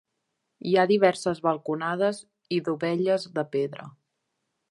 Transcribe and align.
Hi 0.69 0.71
ha 0.75 0.85
diverses 0.91 1.41
balconades 1.47 2.21
i 2.59 2.61
dovelles 2.71 3.27
de 3.39 3.47
pedra. 3.57 3.87